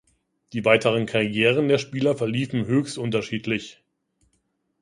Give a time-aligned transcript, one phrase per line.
[0.53, 3.83] Die weiteren Karrieren der Spieler verliefen höchst unterschiedlich.